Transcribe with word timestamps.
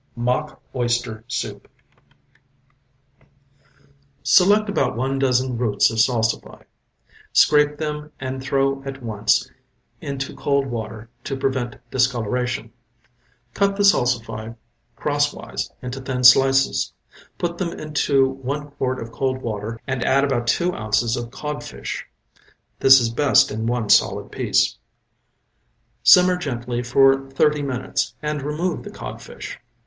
MOCK 0.15 0.59
OYSTER 0.73 1.23
SOUP 1.27 1.67
Select 4.23 4.67
about 4.67 4.97
one 4.97 5.19
dozen 5.19 5.59
roots 5.59 5.91
of 5.91 5.99
salsify. 5.99 6.63
Scrape 7.33 7.77
them 7.77 8.11
and 8.19 8.41
throw 8.41 8.81
at 8.83 9.03
once 9.03 9.51
into 10.01 10.33
cold 10.35 10.65
water 10.65 11.07
to 11.25 11.37
prevent 11.37 11.75
discoloration. 11.91 12.71
Cut 13.53 13.75
the 13.75 13.83
salsify 13.85 14.55
crosswise 14.95 15.71
into 15.83 16.01
thin 16.01 16.23
slices. 16.23 16.91
Put 17.37 17.59
them 17.59 17.69
into 17.71 18.27
one 18.27 18.71
quart 18.71 18.99
of 18.99 19.11
cold 19.11 19.43
water 19.43 19.79
and 19.85 20.03
add 20.03 20.23
about 20.23 20.47
two 20.47 20.73
ounces 20.73 21.15
of 21.15 21.29
codfish. 21.29 22.07
This 22.79 22.99
is 22.99 23.09
best 23.11 23.51
in 23.51 23.67
one 23.67 23.87
solid 23.89 24.31
piece. 24.31 24.79
Simmer 26.01 26.37
gently 26.37 26.81
for 26.81 27.29
thirty 27.29 27.61
minutes 27.61 28.15
and 28.23 28.41
remove 28.41 28.81
the 28.81 28.89
codfish. 28.89 29.59